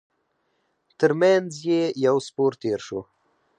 تر 0.99 1.11
مينځ 1.19 1.51
يې 1.69 1.81
يو 2.05 2.15
سپور 2.27 2.51
تېر 2.61 2.79
شو. 2.87 2.99